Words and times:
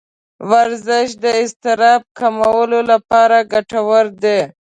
ورزش 0.51 1.09
د 1.23 1.25
اضطراب 1.43 2.01
کمولو 2.19 2.79
لپاره 2.91 3.37
ګټور 3.53 4.05
دی. 4.23 4.39